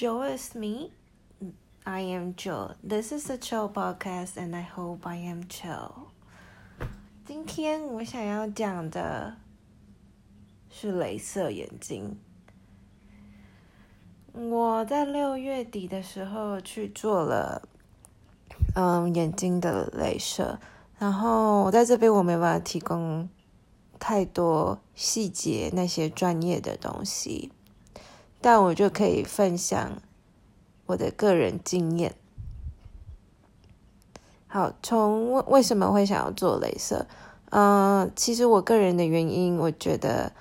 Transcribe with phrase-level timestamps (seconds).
[0.00, 0.90] Joe is me.
[1.84, 2.72] I am Joe.
[2.82, 5.92] This is a chill podcast, and I hope I am chill.
[7.26, 9.36] 今天我想要讲的
[10.70, 12.16] 是镭射眼睛。
[14.32, 17.68] 我在六月底的时候去做了，
[18.74, 20.58] 嗯，眼睛的镭射。
[20.98, 23.28] 然后我在这边我没办法提供
[23.98, 27.52] 太多细节那些专业的东西。
[28.40, 30.00] 但我就可以分享
[30.86, 32.14] 我的个人经验。
[34.46, 37.06] 好，从为为什么会想要做镭射？
[37.50, 40.32] 嗯，其实我个人的原因，我觉得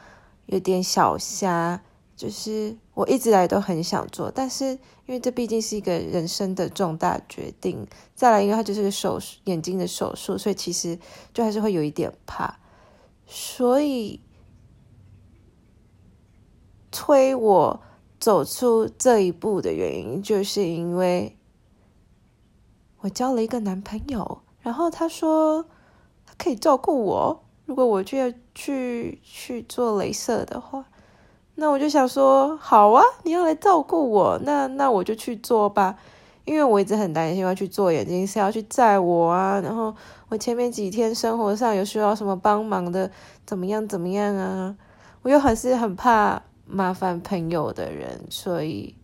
[0.46, 1.82] 有点小瞎，
[2.16, 4.80] 就是我一直来都很想做，但是因
[5.14, 7.86] 为这毕竟是一个人生的重大决定，
[8.16, 10.98] 再来因为它就是个手术眼睛的手术，所以其实
[11.34, 12.58] 就还是会有一点怕，
[13.28, 14.22] 所以
[16.92, 17.82] 催我。
[18.20, 21.38] 走出这一步的原因，就是因为
[23.00, 25.66] 我交了一个男朋友，然后他说
[26.26, 30.84] 他可以照顾我，如果我就要去去做镭射的话，
[31.56, 35.98] 那我就想说好啊，你要来照顾我，那那我就去做吧，
[36.44, 39.96] 因为我一直很担心要去做眼睛是要去载我啊，然后
[40.28, 43.10] 我前面几天生活上有需要什么帮忙的，
[43.46, 44.76] 怎么样怎么样啊，
[45.22, 46.44] 我又还是很怕。
[46.70, 48.96] 麻烦朋友的人，所以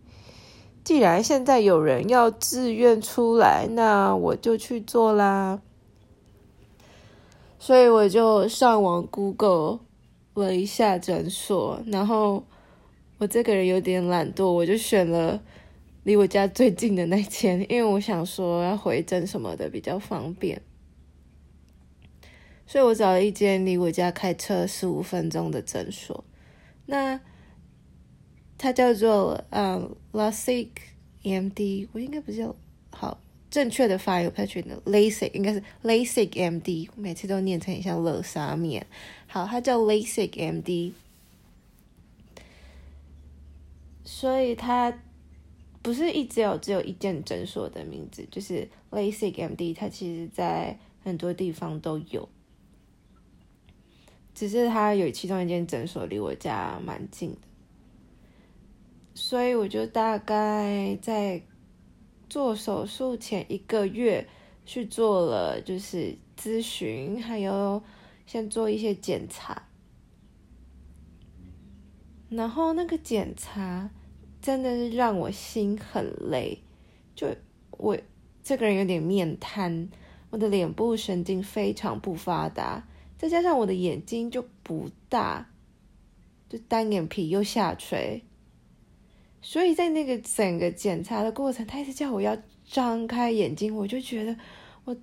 [0.84, 5.60] 既然现在有人要自愿出来，那我就去做啦。
[7.58, 9.80] 所以我就上网 Google
[10.34, 12.44] 了一下诊所，然后
[13.18, 15.42] 我这个人有点懒惰，我就选了
[16.04, 20.62] 离我家最近的那间，因为我想说要回诊什么的比较方便，
[22.66, 26.22] 所以我找了一间离我家开车十五分钟的诊所。
[26.84, 27.18] 那
[28.58, 30.68] 它叫做嗯，LASIK
[31.22, 32.56] MD，我应该不是叫
[32.90, 34.74] 好正确的发音，我不太确定。
[34.86, 38.86] LASIK 应该是 LASIK MD，每次都念成像乐沙面。
[39.26, 40.92] 好，它叫 LASIK MD，
[44.04, 45.02] 所以它
[45.82, 52.28] 不是一直有只有一间诊所的名字，就是 LASIK MD，它其实在很多地方都有，
[54.34, 57.38] 只是它有其中一间诊所离我家蛮近的。
[59.16, 61.40] 所以我就大概在
[62.28, 64.28] 做手术前一个月
[64.66, 67.82] 去做了，就是咨询，还有
[68.26, 69.68] 先做一些检查。
[72.28, 73.88] 然后那个检查
[74.42, 76.58] 真的是让我心很累，
[77.14, 77.34] 就
[77.70, 77.96] 我
[78.42, 79.88] 这个人有点面瘫，
[80.28, 85.48] 我的脸部神经非常不发达，再加上我的眼睛就不大，
[86.50, 88.25] 就单眼皮又下垂。
[89.48, 92.36] 所以在那个整个检查的过程，他一直叫我要
[92.68, 94.36] 张开眼睛，我就觉得
[94.84, 94.96] 我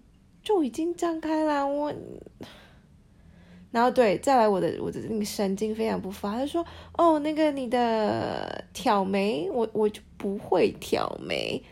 [0.44, 1.94] 就已经张开了，我，
[3.72, 6.66] 然后对，再来我的我的那个神经非常不发，他说
[6.98, 11.64] 哦，那个你的挑眉，我我就不会挑眉，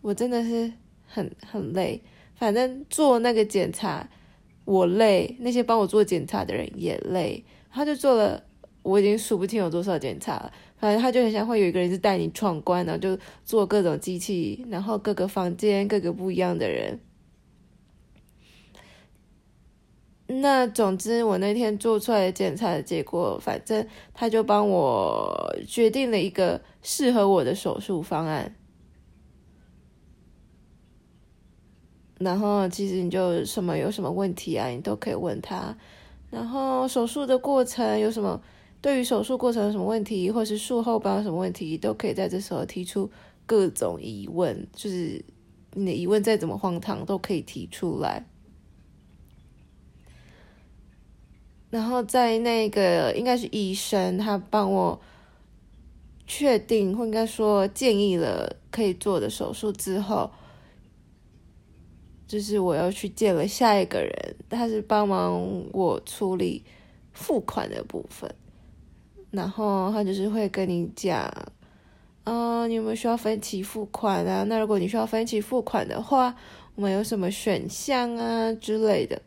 [0.00, 0.72] 我真的是
[1.08, 2.00] 很很累，
[2.36, 4.08] 反正做那个检查
[4.64, 8.44] 我累，那些帮我做检查的人也累，他就做了，
[8.82, 10.52] 我已经数不清有多少检查了。
[10.80, 16.98] 反正他就很像会有一个人是带你闯关，然后就做各种机器，然后各个房间各个不一样的人。
[20.26, 28.56] 那总之，我那天做出来的检查的结果，反正他就帮我决定了一个适合我的手术方案。
[32.18, 35.76] 然后，其实你就什么有什么问题啊，你都可以问他。
[36.30, 38.40] 然后手术的过程有什么？
[38.82, 43.10] 对于手术过程有什么问题，或是术后有什么问题，都可以在这时候提出
[43.44, 44.66] 各种疑问。
[44.72, 45.24] 就是
[45.74, 48.26] 你的疑问再怎么荒唐，都可以提出来。
[51.68, 55.00] 然后在那个应该是医生，他帮我
[56.26, 60.30] 确定或应该说建议了可以做的手术之后，
[62.26, 66.64] 就是我要去见了下一个人，他是帮忙我处理
[67.12, 68.34] 付款的部分。
[69.30, 71.22] 然后他就是会跟你讲，
[72.24, 74.44] 啊，你有没有需要分期付款啊？
[74.44, 76.34] 那如果你需要分期付款的话，
[76.74, 79.22] 我们有什么选项啊之类的。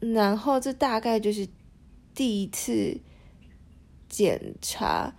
[0.00, 1.46] 然后这大概就是
[2.14, 2.98] 第一次
[4.08, 5.14] 检查，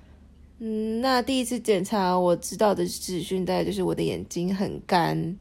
[0.60, 5.38] 嗯，那第一次检查我知道的资讯大概就是我的眼睛很干，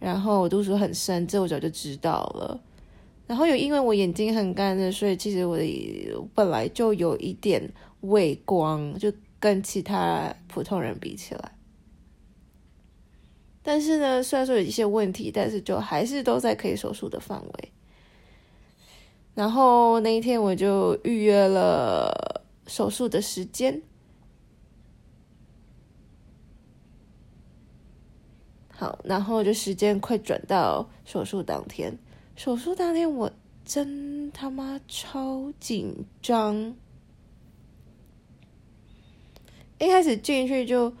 [0.00, 2.60] 然后我度数很深，这我早就知道了。
[3.26, 5.64] 然后有因为我眼睛很干的，所以其实我的
[6.34, 11.56] 本来就有一点畏光，就跟其他普通人比起来。
[13.62, 17.72] 但是呢，虽然说有一些问题，但是就还是都在可以手术的范围。
[19.34, 23.80] 然后那一天我就预约了手术的时间。
[28.68, 31.96] 好，然后就时间快转到手术当天。
[32.34, 33.30] 手术当天我
[33.64, 36.74] 真他妈超紧张，
[39.78, 40.92] 一开始进去就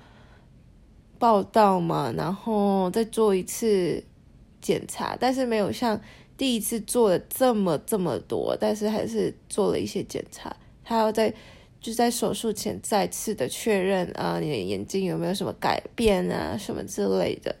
[1.18, 4.04] 报道嘛，然后再做一次
[4.60, 6.00] 检查，但是没有像
[6.36, 10.54] 第一次做的这么这么多，但是还是做了一些检查。
[10.84, 11.34] 他要在
[11.80, 17.56] 就在手术前再次的确认啊，你的眼睛有没有什么改变啊，什么之类的。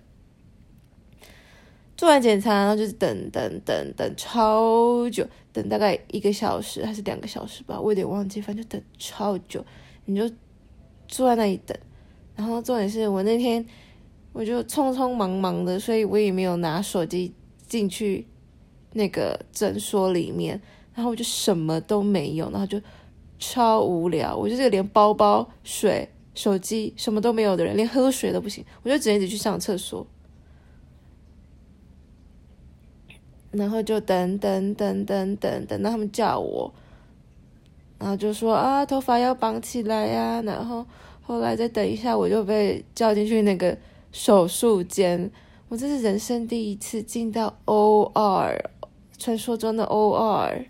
[2.02, 9.64] 做完检查，然后就是等等等等超久，等大概一个小时还是两个小时吧，我有点忘记，反正等超久。
[10.06, 10.28] 你就
[11.06, 11.78] 坐在那里等，
[12.34, 13.64] 然后重点是我那天
[14.32, 17.32] 我就匆匆忙忙的，所以我也没有拿手机
[17.68, 18.26] 进去
[18.94, 20.60] 那个诊所里面，
[20.96, 22.80] 然后我就什么都没有，然后就
[23.38, 24.36] 超无聊。
[24.36, 30.04] 我就是连包包、水、手机什么都没有的人，连喝水都不行，我就只能一直去上厕所。
[33.52, 36.72] 然后就等等等等等等到他们叫我，
[37.98, 40.40] 然后就说啊，头发要绑起来呀。
[40.42, 40.84] 然后
[41.20, 43.76] 后来再等一下，我就被叫进去那个
[44.10, 45.30] 手术间。
[45.68, 48.58] 我这是人生第一次进到 OR，
[49.18, 50.66] 传说中的 OR。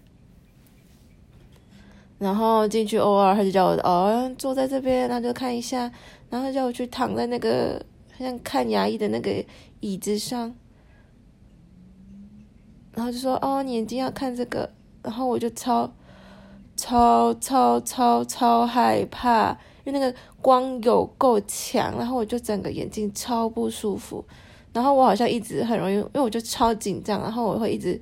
[2.19, 5.90] 然后进去 OR，他就叫我哦，坐在这边，然后就看一下，
[6.31, 7.85] 然后叫我去躺在那个
[8.19, 9.44] 像看牙医的那个
[9.81, 10.55] 椅子上。
[12.94, 14.68] 然后就说哦，你眼睛要看这个，
[15.02, 15.90] 然后我就超
[16.76, 19.50] 超超超超害怕，
[19.84, 24.22] 因为那个光有够强，然后我就整个眼睛超不舒服，
[24.74, 27.98] 然后我好像一直很容易，因为我就超紧张，然后我会一直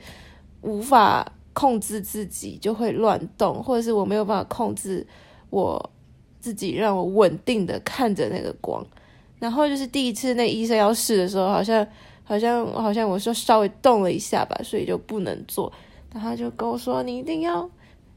[0.62, 5.06] 无法控制自己，就会乱动，或者是我没有办法控制
[5.50, 5.90] 我
[6.40, 8.84] 自己，让我稳定的看着那个光，
[9.38, 11.87] 然后就是第一次那医生要试的时候，好像。
[12.31, 15.73] 好像好像我说稍微动了一下吧，所以就不能做。
[16.12, 17.69] 然后他就跟我说：“你一定要，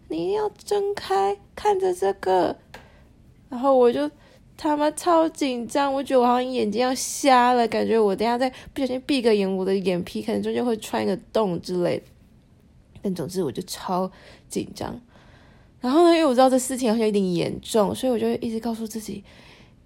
[0.07, 2.55] 你一定要睁开看着这个。”
[3.49, 4.07] 然后我就
[4.55, 12.03] 他妈超紧张，我觉得我好像眼睛要瞎了，感觉我等下再不小心闭个眼，我的眼皮可能中间会穿一个洞之类的。
[13.01, 14.11] 但总之我就超
[14.47, 14.95] 紧张。
[15.81, 19.23] 然后呢，因为我知道这事情好像有点严重，所以我就一直告诉自己：“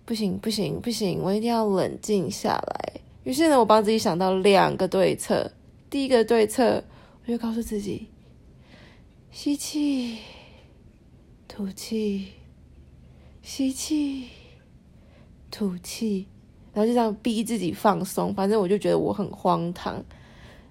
[0.04, 5.52] 不行不行不行，我一定要冷静下来。”于是呢，我帮自己想到两个对策。
[5.90, 6.82] 第一个对策，
[7.26, 8.08] 我就告诉自己：
[9.32, 10.20] 吸气，
[11.46, 12.28] 吐气，
[13.42, 14.30] 吸气，
[15.52, 16.30] 吐气，
[16.72, 18.34] 然后就这样逼自己放松。
[18.34, 20.02] 反正我就觉得我很荒唐。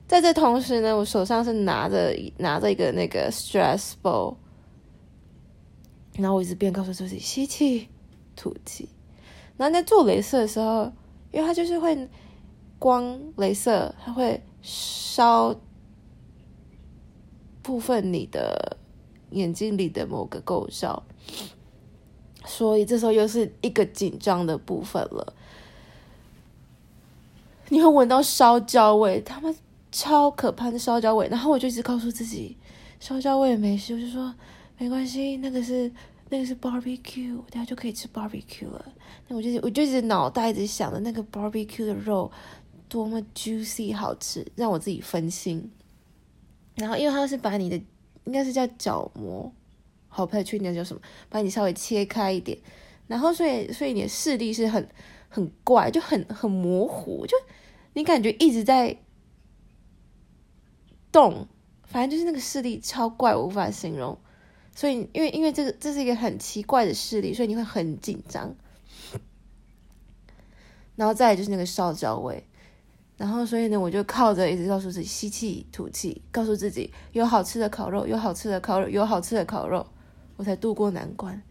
[0.09, 4.35] 在这同时呢，我手上是拿着拿着一个那个 stress ball，
[6.15, 7.91] 然后我一直边告诉自己吸气，
[8.35, 8.89] 吐气。
[9.59, 10.91] 然后在做镭射的时候，
[11.33, 12.09] 因为它就是会。
[12.87, 15.57] 光镭射它会烧
[17.61, 18.77] 部分你的
[19.31, 21.03] 眼睛里的某个构造，
[22.45, 25.35] 所以这时候又是一个紧张的部分了。
[27.71, 29.53] 你会闻到烧焦味，他们
[29.91, 31.27] 超可怕的烧焦味。
[31.27, 32.57] 然后我就一直告诉自己，
[33.01, 34.33] 烧焦味没事，我就说
[34.79, 35.91] 没关系，那个是
[36.29, 38.93] 那个是 barbecue，等下就可以吃 barbecue 了。
[39.27, 42.31] 那我就我就一直脑袋一直想着那个 barbecue 的肉。
[42.89, 45.71] 多么 juicy 好吃，让我自己分心。
[46.75, 47.77] 然后，因为它是把你的
[48.25, 49.53] 应该是叫角膜，
[50.09, 52.59] 好，不太确定叫什么，把你稍微切开一点。
[53.07, 54.89] 然后，所以，所以你的视力是很
[55.29, 57.37] 很怪，就很很模糊，就
[57.95, 58.99] 你感觉一直在
[61.11, 61.47] 动，
[61.85, 64.19] 反正就是那个视力超怪，我无法形容。
[64.75, 68.55] 所以，因为因为这个这是一个很奇怪的视力，所以你会很紧张。
[70.97, 72.47] 然后再就是那个烧焦味。
[73.17, 79.87] 然后，所以呢，我就靠着一直告诉自己吸气、吐气，告诉自己有好吃的烤肉，有好吃的烤肉，有好吃的烤肉，
[80.37, 81.43] 我才渡过难关。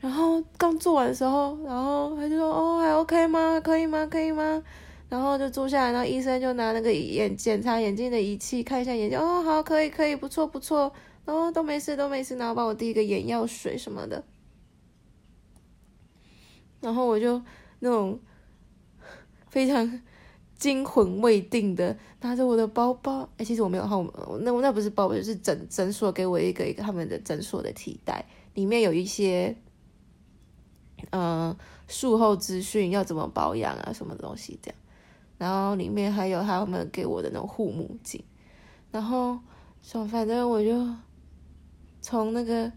[0.00, 3.60] 然后刚做完的时候，然后他就说：“哦，还 OK 吗？
[3.60, 4.06] 可以吗？
[4.06, 4.62] 可以吗？”
[5.10, 10.90] 然后就坐下来，然后医生就拿那个眼检查眼睛的仪器看一下眼睛，哦，好，可以，可以，不错，不错，
[11.26, 14.24] 然后都没事，都没事，然后帮我递一个眼药水什么的。
[16.80, 17.42] 然后我就
[17.80, 18.18] 那种
[19.50, 20.00] 非常。
[20.62, 29.56] 惊魂未定的拿着我的包包，哎，其实我没有号码，那那不是包包，就是诊诊所给我一个一个他们的诊所的提袋，里面有一些，
[31.10, 31.56] 嗯，
[31.88, 34.78] 术后资讯要怎么保养啊，什么东西这样，
[35.36, 38.22] 然后里面还有他们给我的那种护目镜，
[38.92, 39.40] 然后
[39.82, 40.86] 说反正我就
[42.00, 42.70] 从那个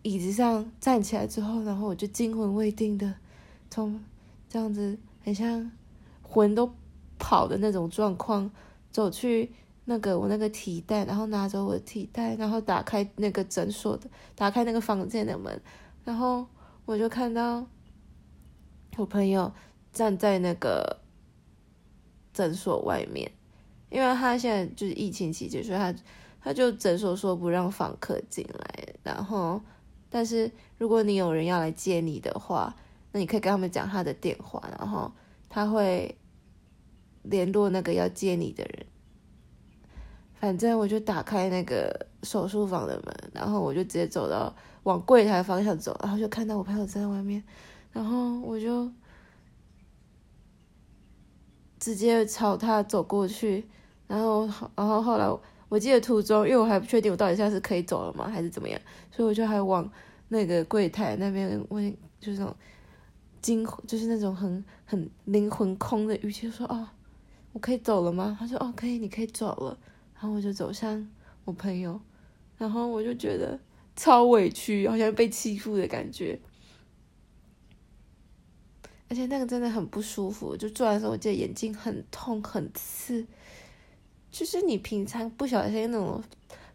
[0.00, 3.12] 椅子上站起来之后，然后我就惊魂未定的
[3.68, 4.02] 从
[4.48, 4.96] 这样子。
[5.22, 5.72] 很像
[6.22, 6.72] 魂都
[7.18, 8.50] 跑的那种状况，
[8.90, 9.52] 走去
[9.84, 15.60] 那个我那个提袋，然后拿着我的提袋，然后打开那个诊所的，打开那个房间的门，
[16.04, 16.46] 然后
[16.84, 17.66] 我就看到
[18.96, 19.52] 我朋友
[19.92, 20.98] 站在那个
[22.32, 23.30] 诊所外面，
[23.90, 25.94] 因为他现在就是疫情期间，所以他
[26.40, 29.60] 他就诊所说不让访客进来，然后
[30.08, 32.74] 但是如果你有人要来接你的话。
[33.12, 35.10] 那你可以跟他们讲他的电话，然后
[35.48, 36.14] 他会
[37.30, 38.86] 联络那个要接你的人。
[40.34, 47.42] 反正我就打开那个手术房的门，然后我就直接走到往柜台方向走，然后就看到我朋友站在外面，
[47.92, 48.90] 然后我就
[51.80, 53.66] 直接朝他走过去，
[54.06, 55.26] 然后然后后来
[55.68, 58.80] 我记得途中，因为我还不确定我到底现在是可以走了吗，还是怎么样，
[59.10, 59.90] 所以我就还往
[60.28, 62.54] 那个柜台那边问，就是那种。
[63.42, 66.88] 惊就是那种很很灵魂空的语气说：“哦，
[67.56, 69.78] 我可以走了吗？”他说：“哦，可以，你可以走了。”
[70.12, 71.08] 然后我就走向
[71.46, 71.98] 我朋友，
[72.58, 73.58] 然后我就觉得
[73.96, 76.38] 超委屈，好像被欺负的感觉，
[79.08, 80.54] 而且那个真的很不舒服。
[80.54, 83.26] 就做完的时候，我记得眼睛很痛很刺，
[84.30, 86.22] 就是你平常不小心那种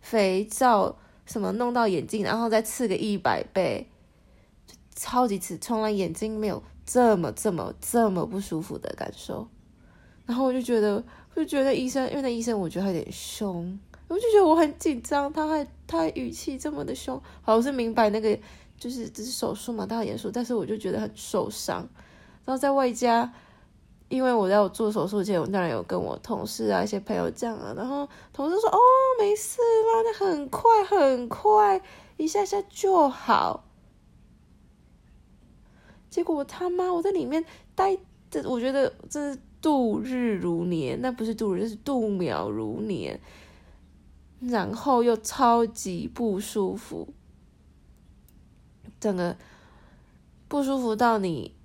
[0.01, 0.97] 肥皂
[1.27, 3.87] 什么弄到眼睛，然后再刺个一百倍。
[4.95, 9.47] 超级刺，从来眼睛没有这么这么这么不舒服的感受。
[10.31, 11.03] 然后我就觉得，
[11.35, 15.31] 就觉得医生，因为那医生我觉得他有点凶，我就觉得我很紧张。
[15.33, 18.39] 他还他还语气这么的凶，好，我是明白那个
[18.77, 21.85] 就是这是手术嘛，他很严肃，但是我就觉得很受伤。
[22.45, 23.29] 然后在外加，
[24.07, 28.79] 因为我在我做手术前，我当然有跟我同事啊一些朋友讲啊，然后同事说哦
[29.19, 31.81] 没事啦，那很快很快，
[32.15, 33.65] 一下下就好。
[36.09, 37.43] 结果我他妈我在里面
[37.75, 37.97] 待，
[38.29, 43.19] 这我觉得真是度日如年，那不是度日，是度秒如年。
[44.39, 47.13] 然后又超级不舒服，
[48.99, 49.37] 整个
[50.47, 51.55] 不舒服到你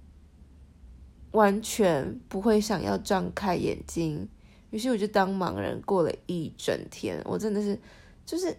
[1.31, 4.29] 完全不会想要张开眼睛。
[4.69, 7.81] 于是我就当盲人过了一整天，我真的是
[8.27, 8.55] 就是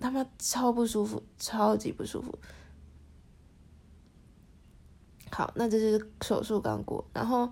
[0.00, 2.36] 他妈超不舒服，超级不舒服。
[5.30, 7.48] 好，那这是手术刚过，然后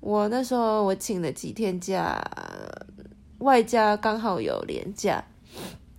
[0.00, 2.22] 我那时候我请了几天假，
[3.38, 5.24] 外加刚好有年假，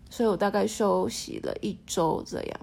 [0.10, 2.60] 所以我大概休息了一周这样。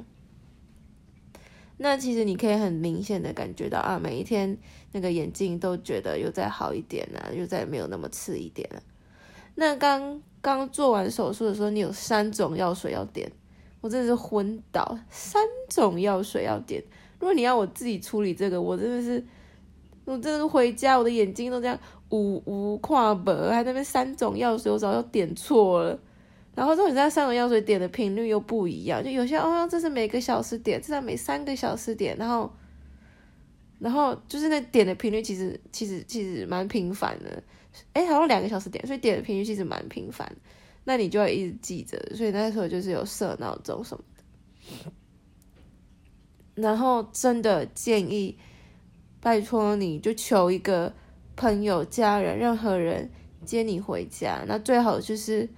[1.78, 4.56] 那其实你可以很明显的感觉到啊，每一天
[4.92, 8.82] 那个眼睛都觉得又再好一点了，又再没有那么刺一点了。
[9.56, 13.30] 那刚刚做完手术的时候，你有三种药水要点，
[13.82, 16.82] 我真的是昏倒，三种药水要点。
[17.18, 19.22] 如果你要我自己处理这个，我真的是，
[20.06, 21.78] 我真的回家，我的眼睛都这样
[22.10, 25.98] 五五跨本，还那边三种药水，我早就点错了。
[26.54, 32.50] 然后之后你在三种药水点的频率又不一样，就有些哦，这是每个小时点，这是每三个小时点，然后，
[33.78, 37.42] 然后就是那点的频率其实其实其实蛮频繁的，
[37.92, 40.34] 哎，好像两个小时点，所以点的频率其实蛮频繁。
[40.84, 44.92] 那你就要一直记着，所以那时候就是有设闹钟什么的。
[46.54, 48.38] 然后真的建议，
[49.26, 50.92] 拜托你就求一个
[51.34, 53.10] 朋友、家人、任何人
[53.44, 54.44] 接你回家。
[54.46, 55.48] 那最好就是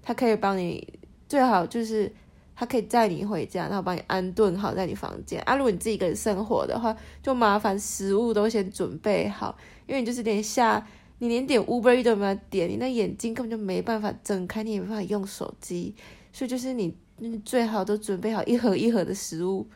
[0.00, 0.96] 他可以帮你，
[1.28, 2.12] 最好就是
[2.54, 5.42] 他可以载你回家，然后帮你安顿好在你房间。
[5.42, 10.86] 啊，如果你自己一个人生活的话，就麻烦食物都先准备好，因为你就是连下
[11.18, 15.96] 你连点 Uber 都没有点，你那眼睛根本就没办法睁开，你也没办法用手机，
[16.32, 19.66] 所以就是你你最好都准备好一盒一盒的食物。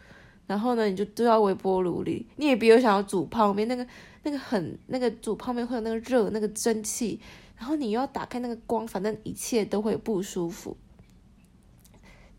[0.51, 2.27] 然后呢，你就丢到微波炉里。
[2.35, 3.87] 你也别有想要煮泡面，那个
[4.25, 7.21] 那个很那个煮泡面会有那个热那个蒸汽，
[7.57, 10.77] 然后你又要打开那个光，反正一切都会不舒服。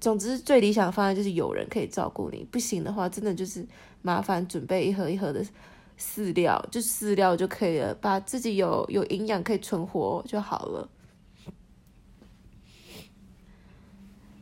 [0.01, 2.45] 总之，最理想的方案就是有人可以照顾你。
[2.51, 3.65] 不行的话，真的就是
[4.01, 5.41] 麻烦准备一盒一盒的
[5.97, 10.89] 饲料，就饲料就可以了，把自己有有营养可以存活就好了。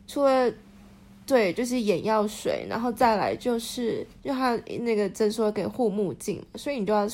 [0.08, 0.52] 除了。
[1.30, 7.08] 对，就是眼药水，然后再来就是，就他那个诊所给护目镜，所以你就要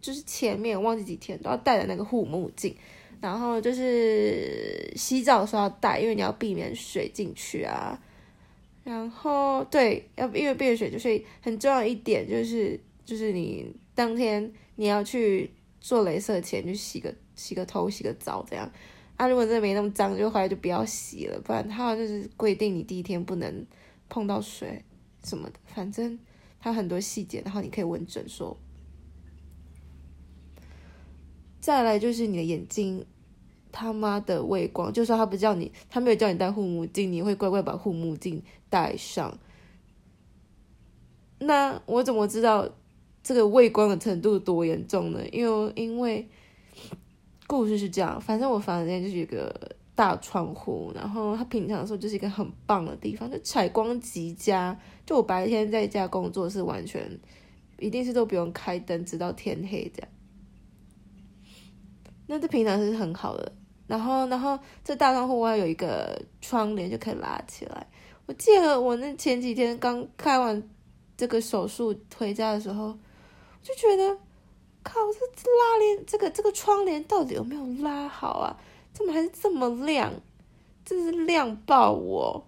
[0.00, 2.74] 就是前面忘记几天都要戴的那个护目镜，
[3.20, 8.00] 然后就是洗澡的时候要戴，因为你要避免水进去啊。
[8.82, 15.50] 然后对，要因为避免水，就是很重要一点就是就是你当天你要去
[15.82, 18.72] 做镭射前就洗个洗个头洗个澡这样。
[19.18, 23.66] 啊，如果真的没那么脏，就回来就不要洗了，不然他就是规定你第一天不能
[24.08, 24.84] 碰到水
[25.24, 26.16] 什么的，反正
[26.60, 28.56] 他很多细节，然后你可以问诊说。
[31.60, 33.04] 再来就是你的眼睛，
[33.72, 39.36] 他妈的畏光，就算他不叫你，他没有叫你戴护目镜，你会乖乖把护目镜戴上。
[41.40, 42.70] 那我怎么知道
[43.24, 45.28] 这个畏光的程度多严重呢？
[45.32, 46.28] 因为因为。
[47.48, 54.78] 故事是这样，反正我房间就是一个大窗户，然后它平常的时候就是一个很棒的地方，就采光极佳。
[55.06, 57.18] 就我白天在家工作是完全，
[57.78, 60.10] 一定是都不用开灯，直到天黑这样。
[62.26, 63.50] 那这平常是很好的，
[63.86, 67.86] 然后然后这大窗户外有一个窗帘就可以拉起来。
[68.26, 70.62] 我记得我那前几天刚开完
[71.16, 72.92] 这个手术回家的时候，
[73.62, 74.27] 就觉得。
[74.88, 75.00] 靠！
[75.12, 78.56] 这这拉链，这个这个窗帘到底有没有拉好啊？
[78.92, 80.12] 怎么还是这么亮？
[80.84, 82.46] 真是亮爆我！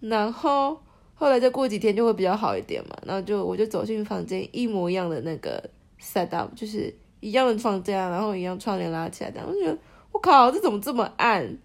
[0.00, 0.80] 然后
[1.14, 2.96] 后来再过几天就会比较好一点嘛。
[3.04, 5.62] 然后就我就走进房间，一模一样的那个
[6.00, 9.78] set up，就是一样的房间，然后一样窗帘拉起来，这样我觉得
[10.10, 11.58] 我靠，这怎么这么暗？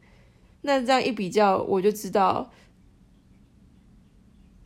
[0.61, 2.51] 那这样一比较，我就知道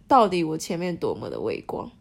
[0.08, 1.92] 到底我前面多么的微光，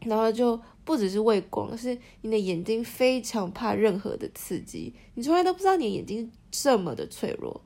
[0.00, 0.60] 然后就。
[0.88, 7.60] 不只是畏光，是你的眼睛非常怕任何的刺激，你从来都不知道你的眼睛这么的脆弱。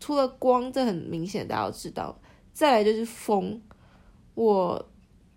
[0.00, 2.18] 除了光，这很明显，大家都知道。
[2.54, 3.60] 再来就是风，
[4.32, 4.88] 我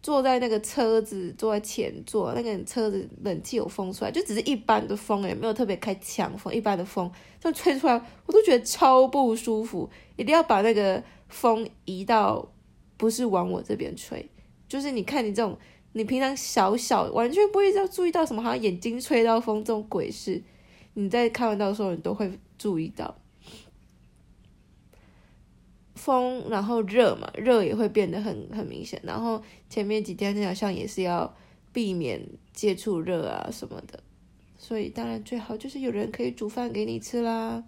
[0.01, 7.11] 坐在那个车子，坐在前座，那个车子冷气有风出来，就只是一般的风，也没有特别开强风，一般的风
[7.41, 9.89] 就吹出来，我都觉得超不舒服。
[10.15, 12.49] 一定要把那个风移到
[12.95, 14.25] 不是往我这边吹，
[14.69, 15.57] 就是你看你这种。
[15.97, 20.43] 你平常小小完全不会要注意到什么，好像眼睛吹到风这种鬼事，
[20.95, 23.17] 你在开完刀的时候你都会注意到
[25.95, 28.99] 风，然后热嘛，热也会变得很很明显。
[29.05, 31.33] 然后前面几天好像也是要
[31.71, 34.03] 避免接触热啊什么的，
[34.57, 37.63] 所以当然最好就是有人可以煮饭给你吃啦。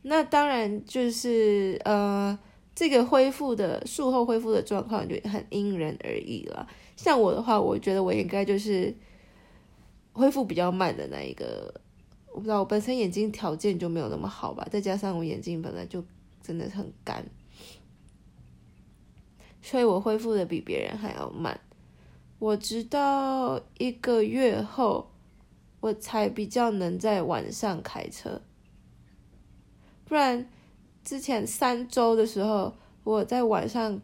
[0.00, 2.38] 那当然就是呃。
[2.74, 6.66] 这个恢复的术后恢复的状况就很因人而异了。
[6.96, 8.94] 像我的话，我觉得我应该就是
[10.12, 11.80] 恢复比较慢的那一个。
[12.28, 16.02] 我不知道我本身眼睛条件就没有那么好吧，再加上我眼睛本来就
[16.40, 17.22] 真的很干，
[19.60, 21.60] 所以我恢复的比别人还要慢。
[22.38, 25.10] 我直到一个月后，
[25.80, 28.40] 我才比较能在晚上开车，
[30.06, 30.48] 不然。
[31.04, 34.00] 之前三周的时候，我在晚上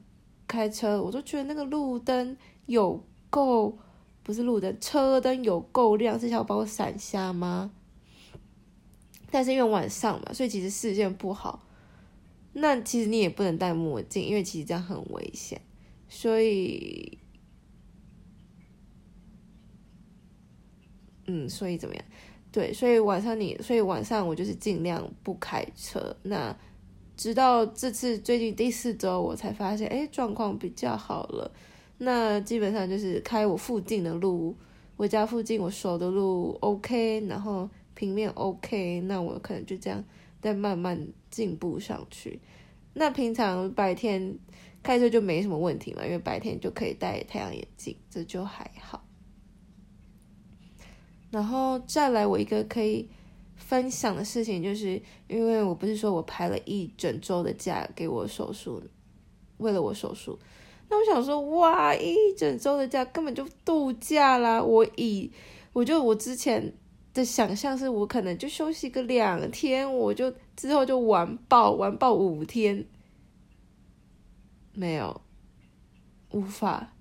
[0.48, 3.78] 开车，我都觉得那个路灯有够，
[4.24, 7.70] 不是路灯，车灯有够亮，是想把我闪瞎吗？
[9.30, 11.64] 但是因为晚上嘛，所以其实视线不好。
[12.54, 15.60] 那其实你也不能戴墨镜，因为其实这样很危险。
[16.08, 17.18] 所以，
[21.26, 22.04] 嗯，所以怎么样？
[22.50, 26.16] 对，所以晚上你，所以晚上我就是尽量不开车。
[26.24, 26.56] 那。
[27.18, 31.50] 直到这次最近第四周，我才发现，哎，状况比较好了。
[31.98, 34.56] 那基本上就是开我附近的路，
[34.96, 40.04] 我家附近我熟的路 OK，然后平面 OK，那我可能就这样
[40.40, 42.40] 再慢慢进步上去。
[42.94, 44.38] 那平常白天
[44.80, 49.04] 开车就没什么问题嘛，因为白天就可以戴太阳眼镜，这就还好。
[51.32, 53.08] 然后再来我一个可以。
[53.58, 58.82] 分享的事情就是，因为我不是说我排了一整周的假给我手术，
[59.58, 60.38] 为了我手术，
[60.88, 64.62] 那我想说，哇，一整周的假根本就度假啦！
[64.62, 65.30] 我以，
[65.74, 66.72] 我就我之前
[67.12, 72.86] 的想象是我可能就休息个两天，我就之后就玩爆玩爆五天，
[74.72, 75.20] 没有，
[76.30, 76.94] 无法，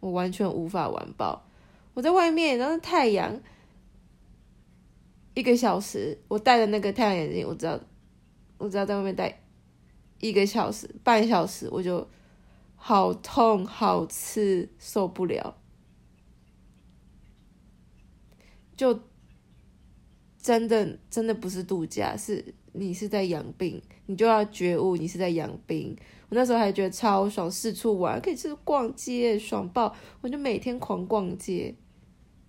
[0.00, 1.44] 我完全无法玩爆，
[1.92, 3.38] 我在外面，然后太阳。
[5.34, 7.78] 一个小时，我戴的那个太阳眼镜，我只要，
[8.56, 9.42] 我只要在外面戴
[10.20, 12.08] 一个小时、半小时，我就
[12.76, 15.56] 好痛、好刺，受不了，
[18.76, 19.00] 就
[20.38, 25.96] 真的真的不是度假，是你是在养病，你就要觉悟你是在养病。
[26.28, 29.94] 我那时候还觉得超爽，四处玩可以去逛街，爽爆！
[30.20, 31.74] 我就每天狂逛街，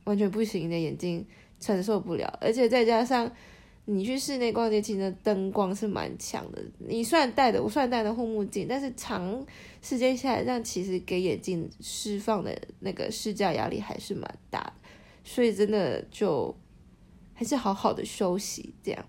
[0.06, 1.26] 完全不行的眼睛
[1.66, 3.32] 承受不了，而且再加上。
[3.88, 6.60] 你去室内逛街，其实灯光是蛮强的。
[6.80, 9.46] 你虽然戴的，我虽然戴的护目镜，但是长
[9.80, 14.74] 时间下来，让其实给眼睛释放的那个视价压力还是蛮大的。
[15.24, 16.56] 所以真的就
[17.36, 19.06] 还是好好的休息这样。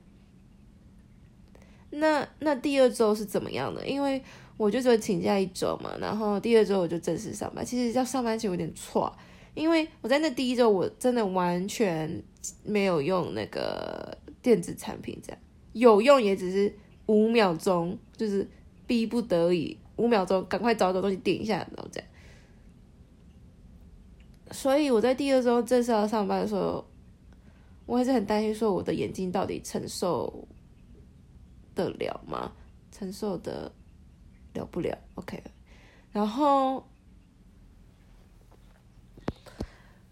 [1.88, 3.86] 那那第二周是怎么样的？
[3.86, 4.22] 因为
[4.58, 7.64] 我就只有请假一周嘛，然后第二周我就正式上班。
[7.64, 9.10] 其实要上班前有点错，
[9.54, 12.22] 因为我在那第一周我真的完全
[12.64, 14.16] 没有用那个。
[14.42, 15.40] 电子产品这样
[15.72, 16.72] 有用，也只是
[17.06, 18.48] 五秒钟，就是
[18.86, 22.08] 逼不得已，五秒钟赶快找找东西点一下，然后这样。
[24.52, 26.86] 所以我在第二周正式要上班的时候，
[27.86, 30.46] 我还是很担心，说我的眼睛到底承受
[31.74, 32.52] 得了吗？
[32.92, 33.72] 承受的
[34.54, 35.42] 了不了？OK。
[36.12, 36.86] 然后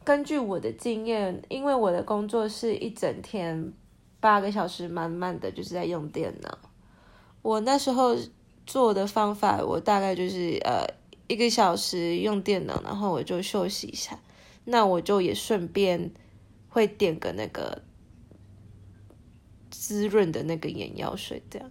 [0.04, 3.72] 根据我的经验，因为我的工作是一整天。
[4.20, 6.58] 八个小时满满的就是在用电脑。
[7.42, 8.16] 我那时候
[8.64, 10.86] 做的方法，我大概就是呃
[11.26, 14.18] 一个小时用电脑，然后我就休息一下。
[14.64, 16.10] 那我就也顺便
[16.70, 17.82] 会点个那个
[19.70, 21.70] 滋润的那个眼药水，这样。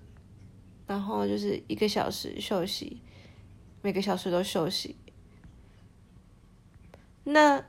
[0.86, 3.02] 然后就是一个小时休息，
[3.82, 4.96] 每个小时都休息。
[7.24, 7.66] 那。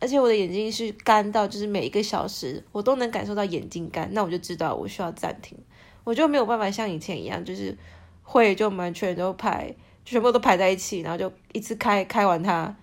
[0.00, 5.58] 而且我的眼睛是干到，就是每一个小时我都能感受到眼睛干，那我就知道我需要暂停，
[6.04, 7.76] 我就没有办法像以前一样，就是
[8.22, 12.74] 会就完全都排，全部都排在一起，然后就一次开开完它，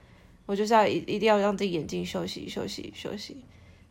[0.45, 3.43] 我就是要一一定要让自己眼睛休息休息休息。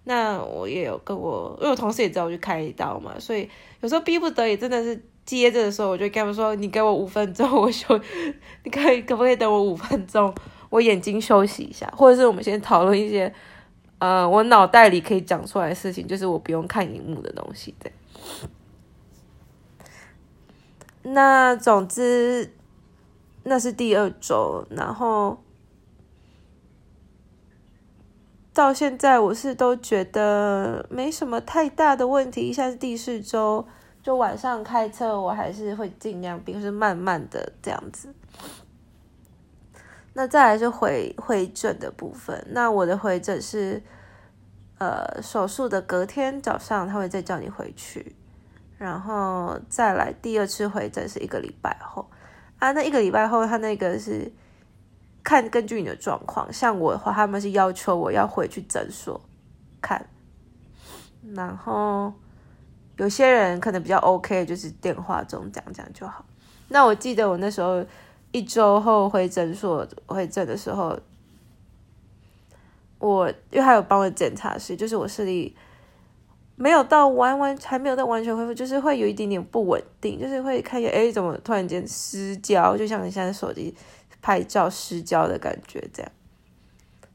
[0.04, 3.48] 那我也有跟我，因为我同事也知道我去开刀嘛，所以
[3.80, 8.00] 有时候逼不得已真的是接着的时候，我就跟他们说：“你给我五分钟，我休，
[8.62, 10.32] 你可以可不可以等我五分钟？”
[10.76, 13.32] 我眼睛休息一下，或者是我们先讨论一些，
[13.98, 17.74] 呃，我脑袋里可以讲出来的事情，就是我不用看荧幕的东西。
[17.80, 17.90] 对，
[21.02, 22.52] 那总之
[23.44, 25.38] 那是第二周，然后
[28.52, 32.52] 到现在我是都觉得没什么太大的问题。
[32.52, 33.66] 现在是第四周，
[34.02, 38.14] 就晚上开车，我还是会尽量，并是慢慢的这样子。
[40.18, 42.42] 那再来是回回诊的部分。
[42.48, 43.82] 那我的回诊是，
[44.78, 48.16] 呃，手术的隔天早上，他会再叫你回去，
[48.78, 52.10] 然后再来第二次回诊是一个礼拜后。
[52.58, 54.32] 啊，那一个礼拜后，他那个是
[55.22, 56.50] 看根据你的状况。
[56.50, 59.20] 像我的话，他们是要求我要回去诊所
[59.82, 60.08] 看，
[61.34, 62.10] 然后
[62.96, 66.24] 有些人可能比较 OK，就是电话中讲讲就好。
[66.68, 67.84] 那我记得我那时候。
[68.32, 70.98] 一周后回诊所回诊的时候，
[72.98, 75.54] 我因为还有帮我检查是，就是我视力
[76.54, 83.74] 没有到完完还没有到完全恢复，就是会有一点点不稳定，就是会看见哎怎么突然间失焦，就像你现在手机
[84.20, 86.12] 拍照失焦的感觉这样。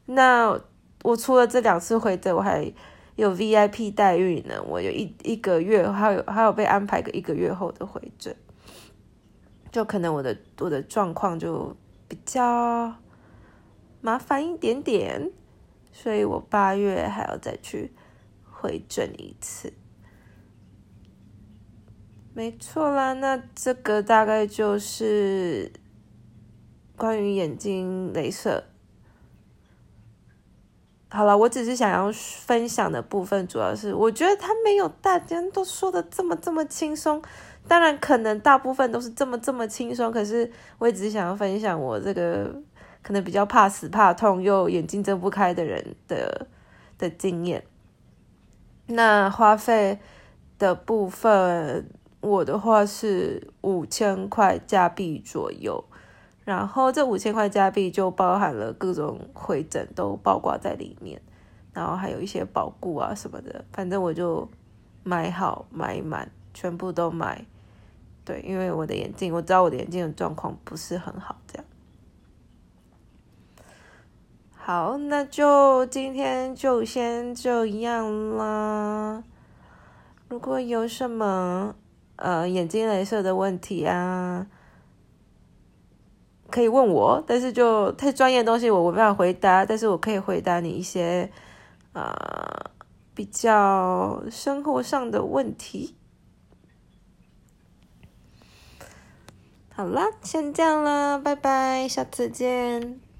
[0.06, 0.60] 那
[1.02, 2.72] 我除了这两次回诊，我还
[3.16, 8.34] 有 VIP 待遇呢，我有一一个月还有还有被安排个一个月后的回诊。
[9.72, 11.74] 就可能我的我的状况就
[12.06, 12.94] 比较
[14.02, 15.32] 麻烦一点点，
[15.90, 17.90] 所以我八月还要再去
[18.44, 19.72] 回诊一次。
[22.34, 25.72] 没错啦，那这个大概就是
[26.94, 28.64] 关于眼睛镭射。
[31.08, 37.22] 好了，我只是想要分享的部分，主要是我觉得他没有大家都说的这么这么轻松。
[37.68, 42.54] 当然，可能大部分都是这么这么轻松，可是我也只是想要分享我这个
[43.02, 46.46] 可能比较怕死怕痛又眼睛睁不开的人的
[46.98, 47.64] 的经验。
[48.86, 50.00] 那花费
[50.58, 51.88] 的部分，
[52.20, 55.82] 我的话是五千块加币左右，
[56.44, 61.22] 然后这五千块加币就包含了各种会诊都包括在里面，
[61.72, 64.46] 然后还有一些保固啊什么的，反正我就
[65.04, 67.46] 买好买满，全部都买。
[68.24, 71.64] 对，因为我的眼镜，我知道我的眼镜的状况不是很好，这样。
[74.52, 79.24] 好，那就今天就先这样啦。
[80.28, 81.74] 如果有什么
[82.14, 84.46] 呃眼睛镭射的问题啊，
[86.48, 91.28] 可以问我，但是就太专业的东西我没办法回答，但是我可以回答你一些
[91.92, 92.70] 啊
[93.14, 95.96] 比较生活上的问题。
[99.74, 103.11] 好啦，先这样啦，拜拜，下次见。